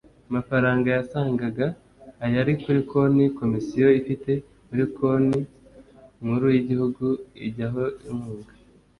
[0.33, 1.65] mafaranga yasangaga
[2.25, 4.31] ayari kuri konti komisiyo ifite
[4.67, 5.41] muri banki
[6.21, 7.05] nkuru y igihugu
[7.47, 8.51] ijyaho inkunga